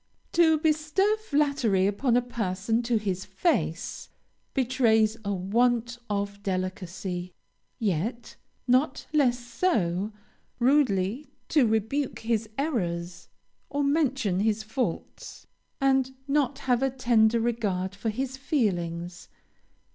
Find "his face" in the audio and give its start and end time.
2.97-4.09